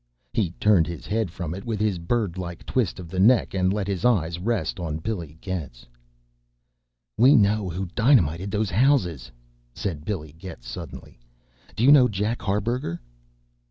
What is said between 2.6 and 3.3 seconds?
twist of the